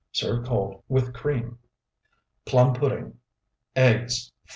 Serve 0.11 0.43
cold 0.47 0.81
with 0.89 1.13
cream. 1.13 1.59
PLUM 2.47 2.73
PUDDING 2.73 3.19
Eggs, 3.75 4.31
4. 4.47 4.47